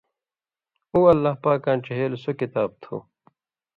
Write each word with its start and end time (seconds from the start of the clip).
اُو 0.91 0.99
اللہ 1.11 1.33
پاکاں 1.43 1.77
ڇِہیلوۡ 1.83 2.21
سو 2.23 2.31
کتاب 2.39 2.69
تُھُو 2.81 2.95